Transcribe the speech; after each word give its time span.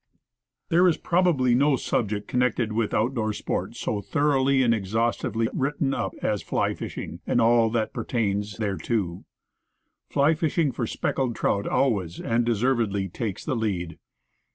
THERE 0.69 0.87
is 0.87 0.97
probably 0.97 1.53
no 1.53 1.75
subject 1.75 2.27
connected 2.27 2.71
with 2.73 2.91
out 2.91 3.13
door 3.13 3.33
sport 3.33 3.75
so 3.75 4.01
thoroughly 4.01 4.63
and 4.63 4.73
exhaustively 4.73 5.47
written 5.53 5.93
up 5.93 6.15
as 6.23 6.41
fly 6.41 6.73
fishing, 6.73 7.19
and 7.27 7.39
all 7.39 7.69
that 7.69 7.93
pertains 7.93 8.57
thereto. 8.57 9.25
Fly 10.09 10.33
fishing 10.33 10.71
for 10.71 10.87
speckled 10.87 11.35
trout 11.35 11.67
always, 11.67 12.19
and 12.19 12.43
deservedly, 12.43 13.09
takes 13.09 13.45
the 13.45 13.55
lead. 13.55 13.99